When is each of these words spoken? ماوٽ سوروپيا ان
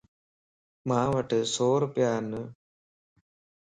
ماوٽ 0.87 1.29
سوروپيا 1.53 2.11
ان 2.17 2.29